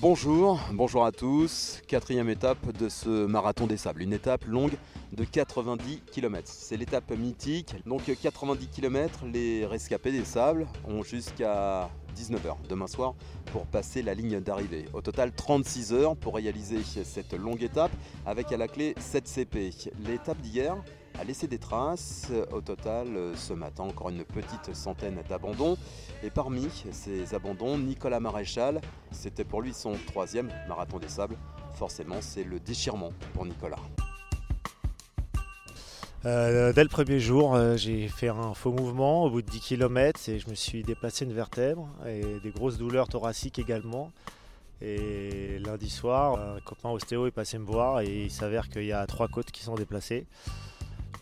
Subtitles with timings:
[0.00, 1.82] Bonjour, bonjour à tous.
[1.88, 4.74] Quatrième étape de ce marathon des sables, une étape longue
[5.12, 6.44] de 90 km.
[6.46, 7.74] C'est l'étape mythique.
[7.84, 13.14] Donc 90 km, les rescapés des sables ont jusqu'à 19h demain soir
[13.46, 14.84] pour passer la ligne d'arrivée.
[14.92, 17.90] Au total 36 heures pour réaliser cette longue étape
[18.24, 19.70] avec à la clé 7 CP.
[20.06, 20.76] L'étape d'hier
[21.18, 22.30] a laissé des traces.
[22.52, 25.76] Au total, ce matin, encore une petite centaine d'abandons.
[26.22, 28.80] Et parmi ces abandons, Nicolas Maréchal,
[29.10, 31.36] c'était pour lui son troisième marathon des sables.
[31.74, 33.78] Forcément, c'est le déchirement pour Nicolas.
[36.26, 39.60] Euh, dès le premier jour, euh, j'ai fait un faux mouvement au bout de 10
[39.60, 44.10] km et je me suis déplacé une vertèbre et des grosses douleurs thoraciques également.
[44.80, 48.92] Et lundi soir, un copain ostéo est passé me voir et il s'avère qu'il y
[48.92, 50.26] a trois côtes qui sont déplacées.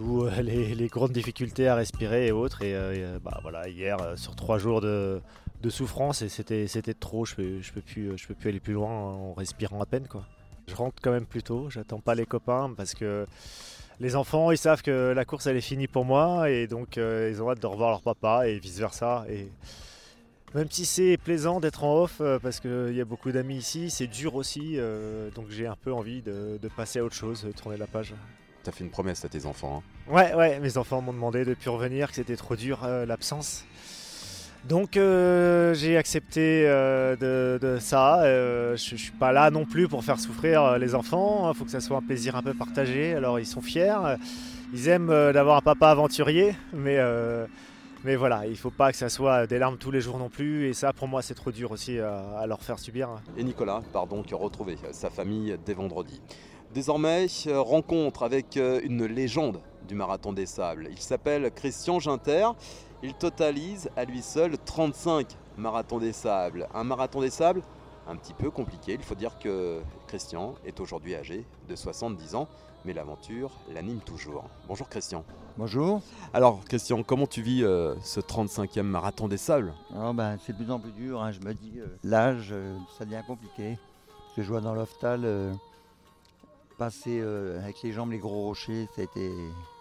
[0.00, 2.62] Euh, les, grandes difficultés à respirer et autres.
[2.62, 2.74] Et
[3.22, 5.20] bah, voilà, hier, sur trois jours de,
[5.68, 7.24] souffrance, et c'était, trop.
[7.24, 10.06] Je ne peux, plus, je peux plus aller plus loin en respirant à peine.
[10.08, 10.24] Quoi.
[10.68, 11.68] Je rentre quand même plus tôt.
[11.70, 13.26] J'attends pas les copains parce que
[14.00, 17.28] les enfants, ils savent que la course, elle est finie pour moi et donc euh,
[17.30, 19.26] ils ont hâte de revoir leur papa et vice-versa.
[19.28, 19.48] Et
[20.54, 23.90] même si c'est plaisant d'être en off euh, parce qu'il y a beaucoup d'amis ici,
[23.90, 24.74] c'est dur aussi.
[24.76, 28.14] Euh, donc j'ai un peu envie de, passer à autre chose, de tourner la page.
[28.62, 29.82] T'as fait une promesse à tes enfants.
[30.08, 30.12] Hein.
[30.12, 33.64] Ouais, ouais, mes enfants m'ont demandé de plus revenir, que c'était trop dur l'absence.
[34.64, 38.22] Donc euh, j'ai accepté euh, de, ça.
[38.22, 41.50] Euh, je, ne suis pas là non plus pour faire souffrir les enfants.
[41.50, 43.14] Il faut que ça soit un plaisir un peu partagé.
[43.14, 44.16] Alors ils sont fiers.
[44.72, 46.98] Ils aiment d'avoir un papa aventurier, mais
[48.02, 50.68] mais voilà, il faut pas que ça soit des larmes tous les jours non plus.
[50.68, 53.10] Et ça, pour moi, c'est trop dur aussi à, leur faire subir.
[53.36, 56.20] Et Nicolas pardon, qui a retrouvé sa famille dès vendredi.
[56.72, 60.88] Désormais, rencontre avec une légende du marathon des sables.
[60.90, 62.48] Il s'appelle Christian Ginter.
[63.02, 66.68] Il totalise à lui seul 35 marathons des sables.
[66.74, 67.62] Un marathon des sables
[68.06, 68.94] un petit peu compliqué.
[68.94, 72.48] Il faut dire que Christian est aujourd'hui âgé de 70 ans,
[72.84, 74.44] mais l'aventure l'anime toujours.
[74.68, 75.24] Bonjour Christian.
[75.56, 76.02] Bonjour.
[76.32, 79.74] Alors Christian, comment tu vis euh, ce 35e marathon des sables?
[79.96, 81.32] Oh ben, C'est de plus en plus dur, hein.
[81.32, 83.78] je me dis, euh, l'âge, euh, ça devient compliqué.
[84.08, 85.26] Parce que je vois dans l'oftal,
[86.80, 87.20] passer
[87.62, 89.30] avec les jambes les gros rochers, ça a été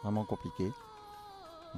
[0.03, 0.71] vraiment compliqué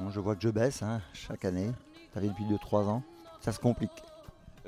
[0.09, 1.72] je vois que je baisse hein, chaque année.
[2.14, 3.04] Ça fait depuis 2-3 ans.
[3.42, 3.92] Ça se complique.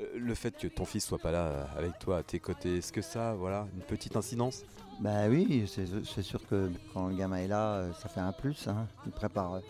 [0.00, 2.78] Euh, le fait que ton fils soit pas là euh, avec toi à tes côtés,
[2.78, 4.62] est-ce que ça, voilà, une petite incidence?
[5.00, 8.68] Bah oui, c'est sûr que quand le gamin est là, euh, ça fait un plus.
[8.68, 8.86] Hein.
[9.06, 9.60] Il prépare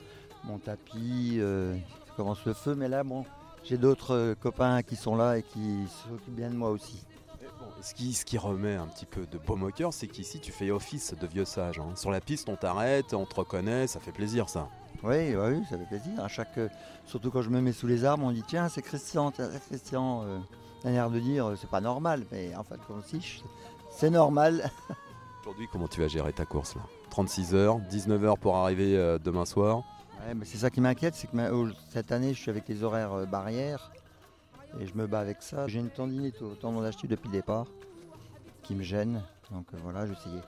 [0.44, 1.82] mon tapis, il
[2.16, 3.24] commence le feu, mais là, bon,
[3.64, 7.02] j'ai d'autres copains qui sont là et qui s'occupent bien de moi aussi.
[7.80, 10.52] Ce, qui, ce qui remet un petit peu de baume au cœur, c'est qu'ici tu
[10.52, 11.78] fais office de vieux sage.
[11.78, 11.94] Hein.
[11.96, 14.68] Sur la piste, on t'arrête, on te reconnaît, ça fait plaisir ça.
[15.02, 16.22] Oui, oui, ça fait plaisir.
[16.22, 16.58] À chaque,
[17.06, 20.22] surtout quand je me mets sous les arbres, on dit tiens, c'est Christian, c'est Christian.
[20.24, 20.38] Euh,
[20.84, 22.78] de dire c'est pas normal, mais en fait,
[23.90, 24.70] c'est normal.
[25.42, 26.82] Aujourd'hui, comment tu vas gérer ta course là?
[27.10, 29.82] 36 heures, 19 heures pour arriver euh, demain soir?
[30.44, 31.36] c'est ça qui m'inquiète, c'est que
[31.90, 33.92] cette année, je suis avec les horaires euh, barrières
[34.80, 35.66] et je me bats avec ça.
[35.68, 37.66] J'ai une tendinite au tendon d'Achille depuis le départ
[38.62, 39.22] qui me gêne.
[39.50, 40.42] Donc voilà, j'essayais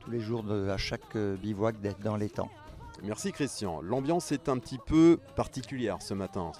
[0.00, 2.50] tous les jours à chaque bivouac d'être dans les temps.
[3.02, 3.80] Merci Christian.
[3.82, 6.52] L'ambiance est un petit peu particulière ce matin.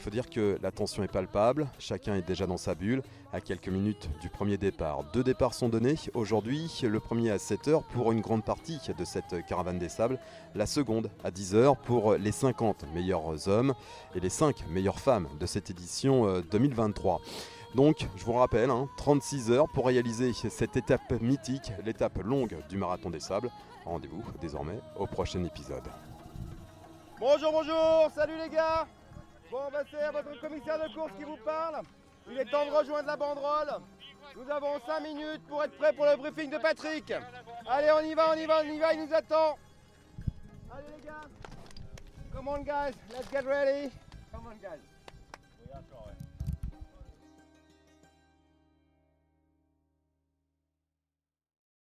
[0.00, 3.02] Il faut dire que la tension est palpable, chacun est déjà dans sa bulle,
[3.34, 5.04] à quelques minutes du premier départ.
[5.12, 9.44] Deux départs sont donnés aujourd'hui, le premier à 7h pour une grande partie de cette
[9.46, 10.18] caravane des sables,
[10.54, 13.74] la seconde à 10h pour les 50 meilleurs hommes
[14.14, 17.16] et les 5 meilleures femmes de cette édition 2023.
[17.16, 22.56] Euh, Donc, je vous rappelle, 36 hein, heures pour réaliser cette étape mythique, l'étape longue
[22.70, 23.50] du marathon des sables.
[23.84, 25.84] Rendez-vous désormais au prochain épisode.
[27.18, 28.86] Bonjour, bonjour, salut les gars
[29.50, 31.82] Bon, bah c'est votre commissaire de course qui vous parle.
[32.30, 33.80] Il est temps de rejoindre la banderole.
[34.36, 37.12] Nous avons 5 minutes pour être prêts pour le briefing de Patrick.
[37.68, 39.58] Allez, on y va, on y va, on y va, il nous attend.
[40.72, 41.22] Allez les gars
[42.32, 43.90] Come on guys, let's get ready.
[44.32, 44.78] Come on guys.